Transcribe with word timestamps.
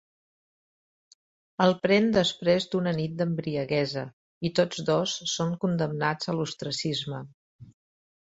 El 1.65 1.75
pren 1.83 2.07
després 2.15 2.65
d'una 2.71 2.93
nit 3.01 3.13
d'embriaguesa, 3.19 4.07
i 4.49 4.51
tots 4.61 4.81
dos 4.89 5.15
són 5.35 5.53
condemnats 5.67 6.33
a 6.33 6.37
l'ostracisme. 6.41 7.23